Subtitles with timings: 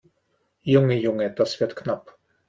[0.63, 2.17] Junge, Junge, das war knapp!